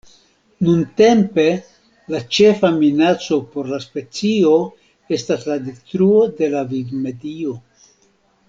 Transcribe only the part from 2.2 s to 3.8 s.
ĉefa minaco por